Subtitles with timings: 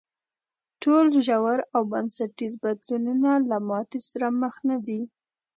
[0.81, 5.01] ټول ژور او بنسټیز بدلونونه له ماتې سره مخ نه دي.